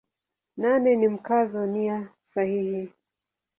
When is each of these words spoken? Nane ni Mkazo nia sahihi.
Nane 0.57 0.95
ni 0.95 1.07
Mkazo 1.07 1.65
nia 1.65 2.09
sahihi. 2.25 2.93